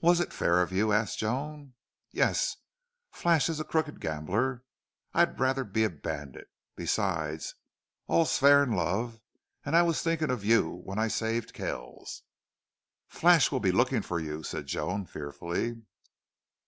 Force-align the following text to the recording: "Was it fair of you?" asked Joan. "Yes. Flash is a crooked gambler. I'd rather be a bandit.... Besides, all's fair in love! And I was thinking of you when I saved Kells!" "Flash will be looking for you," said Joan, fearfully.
"Was 0.00 0.18
it 0.18 0.32
fair 0.32 0.60
of 0.60 0.72
you?" 0.72 0.92
asked 0.92 1.20
Joan. 1.20 1.74
"Yes. 2.10 2.56
Flash 3.12 3.48
is 3.48 3.60
a 3.60 3.64
crooked 3.64 4.00
gambler. 4.00 4.64
I'd 5.14 5.38
rather 5.38 5.62
be 5.62 5.84
a 5.84 5.88
bandit.... 5.90 6.48
Besides, 6.74 7.54
all's 8.08 8.38
fair 8.38 8.64
in 8.64 8.72
love! 8.72 9.20
And 9.64 9.76
I 9.76 9.82
was 9.82 10.02
thinking 10.02 10.32
of 10.32 10.44
you 10.44 10.82
when 10.82 10.98
I 10.98 11.06
saved 11.06 11.52
Kells!" 11.52 12.24
"Flash 13.06 13.52
will 13.52 13.60
be 13.60 13.70
looking 13.70 14.02
for 14.02 14.18
you," 14.18 14.42
said 14.42 14.66
Joan, 14.66 15.06
fearfully. 15.06 15.80